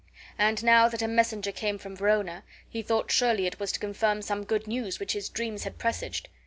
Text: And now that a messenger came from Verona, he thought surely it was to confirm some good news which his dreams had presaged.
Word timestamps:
And 0.39 0.63
now 0.63 0.87
that 0.87 1.03
a 1.03 1.07
messenger 1.07 1.51
came 1.51 1.77
from 1.77 1.95
Verona, 1.95 2.43
he 2.67 2.81
thought 2.81 3.11
surely 3.11 3.45
it 3.45 3.59
was 3.59 3.71
to 3.73 3.79
confirm 3.79 4.23
some 4.23 4.43
good 4.45 4.65
news 4.65 4.99
which 4.99 5.13
his 5.13 5.29
dreams 5.29 5.63
had 5.63 5.77
presaged. 5.77 6.27